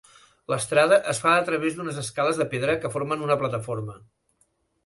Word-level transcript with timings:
L'estrada 0.51 0.97
es 1.11 1.19
fa 1.25 1.33
a 1.41 1.43
través 1.49 1.77
d'unes 1.79 1.99
escales 2.05 2.39
de 2.41 2.47
pedra 2.55 2.79
que 2.87 2.91
formen 2.97 3.25
una 3.27 3.39
plataforma. 3.43 3.99